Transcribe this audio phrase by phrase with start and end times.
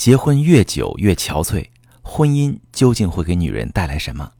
[0.00, 1.62] 结婚越久越憔悴，
[2.00, 4.32] 婚姻究竟会给女人带来什么？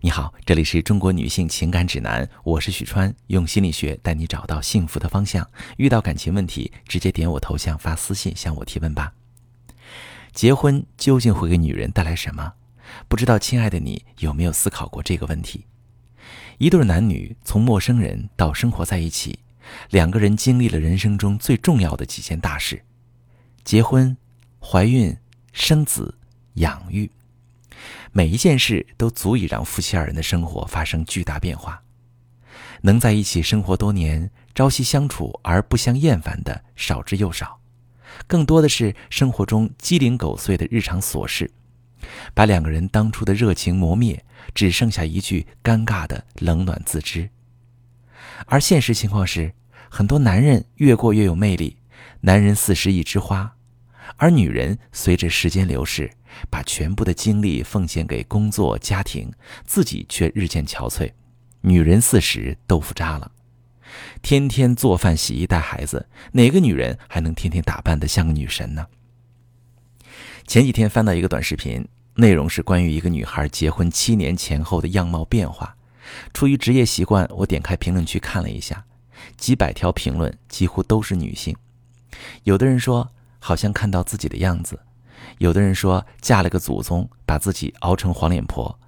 [0.00, 5.44] 你好，这里是中国女性情感指南，我是许川，用心理学带你找到幸福的方向。
[5.78, 9.12] 遇到感情问题，直接点我头像发私信向我提问吧。
[10.32, 12.52] 结婚究竟会给女人带来什么？
[13.08, 15.66] 不知道亲爱的你有没有思考过这个问题？
[16.58, 19.40] 一对男女从陌生人到生活在一起，
[19.90, 22.84] 两个人经历了人生中最重要的几件大事：
[23.64, 24.16] 结婚。
[24.62, 25.16] 怀孕、
[25.52, 26.16] 生子、
[26.54, 27.10] 养育，
[28.12, 31.82] 每一件事都足以让夫妻二人的生活发生巨大变化。
[32.82, 37.58] 能在一起生活多年、朝夕相处而不相厌烦的少之又少，
[38.26, 41.50] 更多的是生活中鸡零狗碎的日常琐事，
[42.34, 44.24] 把两个人当初的热情磨灭，
[44.54, 47.30] 只剩下一句尴尬的冷暖自知。
[48.46, 49.52] 而现实情况是，
[49.88, 51.78] 很多男人越过越有魅力，
[52.20, 53.56] 男人四十一枝花。
[54.16, 56.10] 而女人随着时间流逝，
[56.50, 59.32] 把全部的精力奉献给工作、家庭，
[59.64, 61.10] 自己却日渐憔悴。
[61.62, 63.32] 女人四十豆腐渣了，
[64.22, 68.86] 天天做饭、洗衣、带孩子，哪个女人还能天天打扮的像个女神呢？
[70.46, 75.76] 前几天翻到一个短视频，内容是关于一个女孩结婚七年前后的样貌变化。
[76.34, 78.84] 出于职业习惯，我点开评论区看了一下，
[79.36, 81.56] 几百条评论几乎都是女性。
[82.44, 83.10] 有的人说。
[83.40, 84.78] 好像看到自己的样子，
[85.38, 88.78] 有的人说嫁了个祖宗，把自己熬成黄脸婆；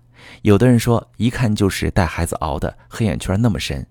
[0.43, 3.83] 有的人说一看就是带孩子熬的，黑眼圈那么深；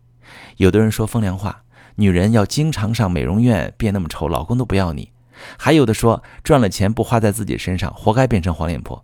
[0.57, 1.63] 有的人说风凉话，
[1.95, 5.11] 女人要经常上美容院，变那么丑，老公都不要你；
[5.57, 9.03] 还有的说赚了钱不花在自己身上，活该变成黄脸婆。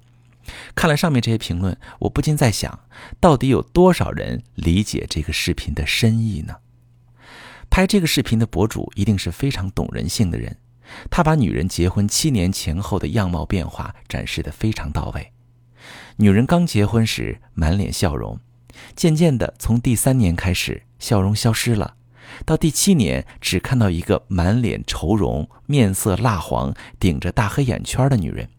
[0.76, 2.80] 看了上面这些评论，我不禁在想，
[3.20, 6.56] 到底有多少人理解这个视频的深意呢？
[7.70, 10.56] 拍这个视频的博主一定是非常懂人性的人。
[11.10, 15.32] 他把女人结婚七年前后的样貌变化展示得非常到位。
[16.18, 18.40] 女人刚结婚时满脸笑容，
[18.96, 21.96] 渐渐的从第三年开始笑容消失了，
[22.46, 28.50] 到第七年只看到一个满脸愁容、面色蜡黄、顶着大黑眼圈的女人。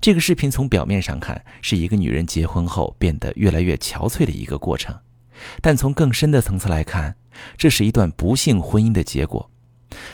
[0.00, 4.96] 这个视频从表面上看是一个女人结婚后变得越来越憔悴的一个过程，
[5.60, 7.16] 但从更深的层次来看，
[7.56, 9.50] 这是一段不幸婚姻的结果。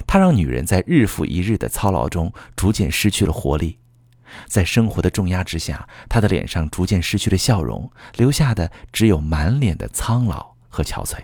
[0.06, 3.78] 它让女人在日复一日的操劳中逐渐失去了活力，
[4.46, 11.18] 在生活的重压之下，她的脸上逐渐失去了笑容，留下的只有满脸的苍老和憔悴。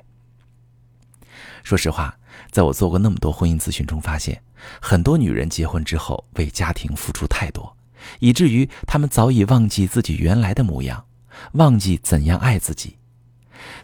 [1.63, 2.19] 说实话，
[2.51, 4.43] 在我做过那么多婚姻咨询中，发现
[4.81, 7.77] 很多女人结婚之后为家庭付出太多，
[8.19, 11.05] 以至于她们早已忘记自己原来的模样，
[11.53, 12.97] 忘记怎样爱自己，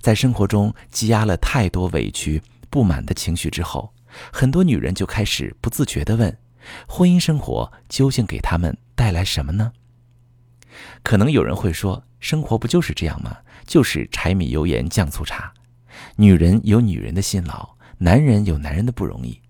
[0.00, 3.92] 在生活中积压了太多委屈、不满的情绪之后。
[4.32, 6.38] 很多女人就开始不自觉地问：
[6.88, 9.72] 婚姻生活究竟给他们带来什么呢？
[11.02, 13.38] 可能有人会说：生活不就是这样吗？
[13.66, 15.52] 就是柴米油盐酱醋茶。
[16.16, 19.40] 女人有女人的辛劳，男人有男人的不容易。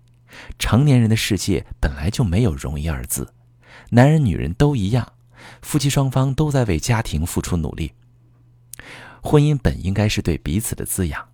[0.59, 3.33] 成年人的世界本来就没有容易二字，
[3.89, 5.13] 男人女人都一样，
[5.61, 7.93] 夫妻双方都在为家庭付出努力。
[9.21, 11.27] 婚姻本应该是对彼此的滋养。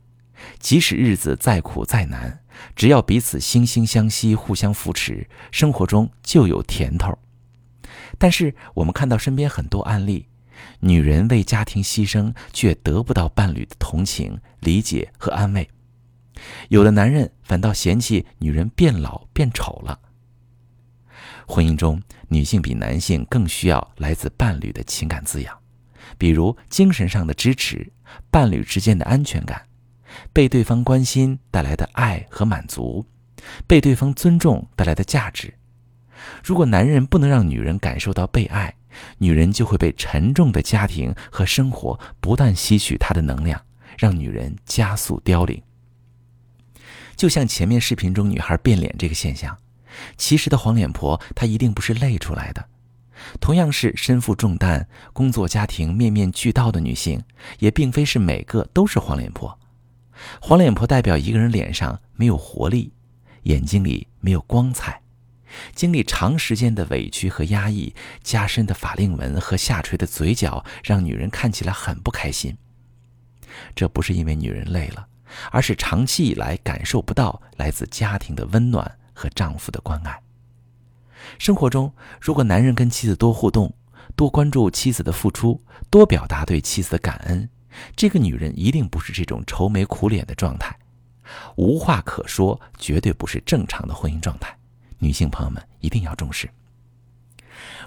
[0.60, 2.44] 即使日子再苦再难，
[2.76, 7.18] 只要彼此惺惺相惜、互相扶持，生活中就有甜头。
[8.18, 10.28] 但是我们看到身边很多案例，
[10.80, 15.70] 女人为家庭牺牲，却得不到伴侣的同情、理解和安慰。
[16.70, 20.00] 有的男人反倒嫌弃女人变老变丑了。
[21.46, 25.58] 婚姻中，女性比男性更需要来自伴侣的情感滋养，
[26.18, 27.92] 比如精神上的支持、
[28.32, 29.68] 伴侣之间的安全感。
[30.32, 33.06] 被对方关心带来的爱和满足，
[33.68, 35.54] 被对方尊重带来的价值。
[36.44, 38.76] 如果男人不能让女人感受到被爱，
[39.18, 43.62] 女人就会被沉重的家庭和生活不断吸取她的能量，
[43.98, 45.62] 让女人加速凋零。
[47.16, 49.58] 就像前面视频中女孩变脸这个现象，
[50.18, 52.70] 其实的黄脸婆她一定不是累出来的。
[53.40, 57.22] 同样是身负重担、工作家庭面面俱到的女性，
[57.60, 59.58] 也并非是每个都是黄脸婆。
[60.42, 62.94] 黄脸婆代表一个人脸上没有活力，
[63.44, 65.02] 眼睛里没有光彩，
[65.76, 67.94] 经历长时间的委屈和压抑，
[68.24, 72.58] 加深的法令纹和下垂的嘴角，让女人看起来很不开心。
[73.76, 75.08] 这不是因为女人累了，
[75.52, 80.20] 而是长期以来感受不到来自家庭的温暖和丈夫的关爱。
[81.38, 83.74] 生活中，如果男人跟妻子多互动，
[84.16, 87.50] 多关注妻子的付出，多表达对妻子的感恩。
[87.96, 90.78] 这个女人一定不是这种愁眉苦脸的状态，
[91.56, 94.56] 无话可说，绝对不是正常的婚姻状态。
[95.00, 96.50] 女性朋友们一定要重视。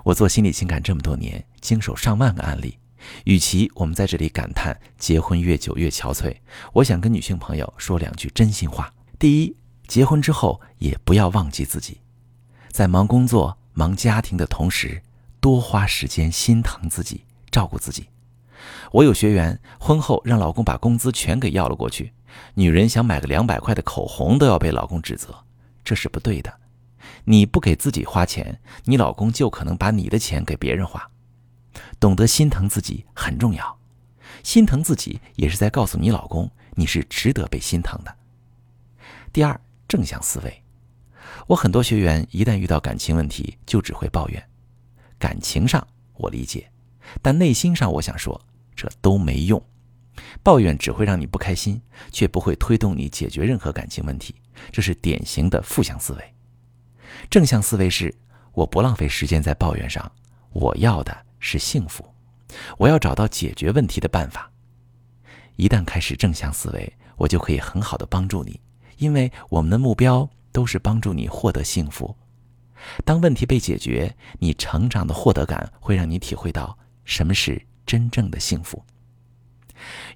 [0.05, 2.79] 我做心理情感这么多年，经手上万个案例。
[3.25, 6.35] 与其我们在这里感叹结婚越久越憔悴，
[6.73, 8.93] 我想跟女性朋友说两句真心话。
[9.19, 9.57] 第一，
[9.87, 12.01] 结婚之后也不要忘记自己，
[12.71, 15.01] 在忙工作、忙家庭的同时，
[15.41, 18.09] 多花时间心疼自己、照顾自己。
[18.93, 22.13] 我有学员婚后让老公把工资全给要了过去，
[22.55, 25.35] 女人想买个两百块的口红都要被老公指责，
[25.85, 26.53] 这是不对的。
[27.25, 31.11] 你不给自己花钱，你老公就可能把你的钱给别人花。
[32.01, 33.79] 懂得心疼自己很重要，
[34.43, 38.15] 心疼自己也是在告诉你老公你是值得被心疼的。
[39.33, 40.63] 第二，正向思维。
[41.47, 44.43] 我很多学员一旦遇到感情问题，就只会抱怨。
[45.19, 46.71] 感情上我理解，
[47.23, 48.41] 但内心上我想说，
[48.77, 49.61] 这都没用。
[50.43, 51.81] 抱怨只会让你不开心，
[52.13, 54.35] 却不会推动你解决任何感情问题，
[54.71, 56.35] 这是典型的负向思维。
[57.29, 58.15] 正向思维是：
[58.53, 60.11] 我不浪费时间在抱怨上，
[60.53, 62.05] 我要的是幸福，
[62.79, 64.51] 我要找到解决问题的办法。
[65.57, 68.61] 一旦开始正向思维，我就可以很好的帮助你，
[68.99, 72.15] 因为我们的目标都是帮助你获得幸福。
[73.05, 78.85] 当问题被解决，你成长的获得感会让你体会到什么是真正的幸福。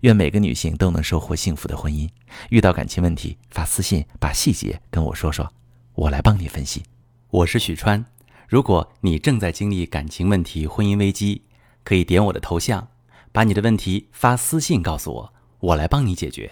[0.00, 2.08] 愿每个女性都能收获幸福的婚姻。
[2.49, 5.50] 遇到感情问题，发私信把细节跟我说说。
[5.94, 6.82] 我来帮你分析。
[7.31, 8.05] 我是许川。
[8.49, 11.43] 如果你正在经历感情问题、婚姻危机，
[11.84, 12.88] 可以点我的头像，
[13.32, 16.50] 把你的问题发私信告诉我，我来帮你解决。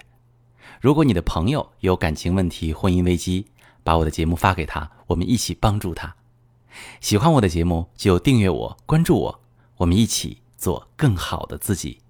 [0.81, 3.47] 如果你的朋友有感情问题、婚姻危机，
[3.83, 6.15] 把我的节目发给他，我们一起帮助他。
[7.01, 9.41] 喜欢我的节目就订阅我、关注我，
[9.79, 12.01] 我们一起做更好的自己。